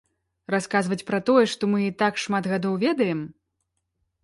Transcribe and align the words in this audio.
Расказваць 0.53 1.07
пра 1.09 1.19
тое, 1.27 1.43
што 1.53 1.69
мы 1.75 1.85
і 1.89 1.91
так 2.01 2.13
шмат 2.23 2.51
гадоў 2.55 2.73
ведаем? 2.87 3.21